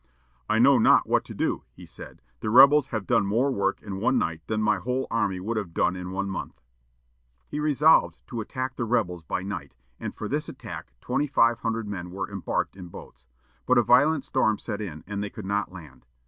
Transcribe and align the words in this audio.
"I 0.49 0.57
know 0.57 0.79
not 0.79 1.05
what 1.07 1.23
to 1.25 1.35
do," 1.35 1.61
he 1.73 1.85
said. 1.85 2.23
"The 2.39 2.49
rebels 2.49 2.87
have 2.87 3.05
done 3.05 3.27
more 3.27 3.51
work 3.51 3.83
in 3.83 3.99
one 3.99 4.17
night 4.17 4.41
than 4.47 4.59
my 4.59 4.77
whole 4.77 5.05
army 5.11 5.39
would 5.39 5.57
have 5.57 5.75
done 5.75 5.95
in 5.95 6.09
one 6.09 6.27
month." 6.27 6.59
He 7.47 7.59
resolved 7.59 8.17
to 8.25 8.41
attack 8.41 8.77
the 8.77 8.85
"rebels" 8.85 9.21
by 9.21 9.43
night, 9.43 9.75
and 9.99 10.15
for 10.15 10.27
this 10.27 10.49
attack 10.49 10.93
twenty 11.01 11.27
five 11.27 11.59
hundred 11.59 11.87
men 11.87 12.09
were 12.09 12.27
embarked 12.27 12.75
in 12.75 12.87
boats. 12.87 13.27
But 13.67 13.77
a 13.77 13.83
violent 13.83 14.25
storm 14.25 14.57
set 14.57 14.81
in, 14.81 15.03
and 15.05 15.21
they 15.21 15.29
could 15.29 15.45
not 15.45 15.71
land. 15.71 16.07